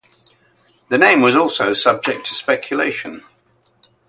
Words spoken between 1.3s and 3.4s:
also subject to speculation.